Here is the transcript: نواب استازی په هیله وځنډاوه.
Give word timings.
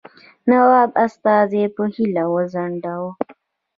نواب 0.49 0.91
استازی 1.05 1.63
په 1.75 1.83
هیله 1.95 2.23
وځنډاوه. 2.33 3.11